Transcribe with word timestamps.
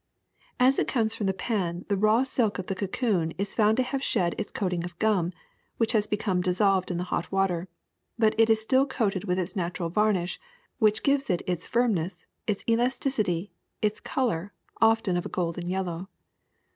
^^As 0.59 0.79
it 0.79 0.87
comes 0.87 1.13
from 1.13 1.27
the 1.27 1.31
pan 1.31 1.85
the 1.87 1.95
raw 1.95 2.23
silk 2.23 2.57
of 2.57 2.65
the 2.65 2.73
co 2.73 2.87
coon 2.87 3.33
is 3.37 3.53
found 3.53 3.77
to 3.77 3.83
have 3.83 4.03
shed 4.03 4.33
its 4.35 4.51
coating 4.51 4.83
of 4.83 4.97
gum, 4.97 5.31
which 5.77 5.91
has 5.91 6.07
become 6.07 6.41
dissolved 6.41 6.89
in 6.89 6.97
the 6.97 7.03
hot 7.13 7.31
water; 7.31 7.67
but 8.17 8.33
it 8.39 8.49
is 8.49 8.59
still 8.59 8.87
coated 8.87 9.25
with 9.25 9.37
its 9.37 9.55
natural 9.55 9.89
varnish, 9.89 10.39
which 10.79 11.03
gives 11.03 11.29
it 11.29 11.43
its 11.45 11.67
firmness, 11.67 12.25
its 12.47 12.63
elasticity, 12.67 13.51
its 13.83 13.99
color, 13.99 14.51
often 14.81 15.15
of 15.17 15.25
a 15.27 15.29
golden 15.29 15.69
yellow. 15.69 16.09